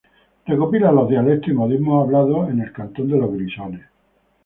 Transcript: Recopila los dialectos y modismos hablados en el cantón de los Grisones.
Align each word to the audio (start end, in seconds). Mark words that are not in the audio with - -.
Recopila 0.47 0.91
los 0.91 1.07
dialectos 1.09 1.49
y 1.49 1.53
modismos 1.53 2.03
hablados 2.07 2.49
en 2.49 2.61
el 2.61 2.73
cantón 2.73 3.07
de 3.11 3.17
los 3.19 3.31
Grisones. 3.33 3.83